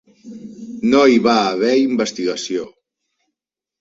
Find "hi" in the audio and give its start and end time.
1.11-1.19